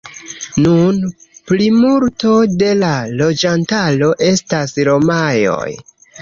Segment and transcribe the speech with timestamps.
[0.61, 0.95] Nun
[1.51, 2.31] plimulto
[2.63, 5.69] de la loĝantaro estas romaoj.